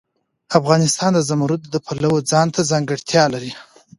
افغانستان 0.59 1.11
د 1.15 1.19
زمرد 1.29 1.61
د 1.69 1.75
پلوه 1.85 2.19
ځانته 2.31 2.61
ځانګړتیا 2.71 3.23
لري. 3.33 3.51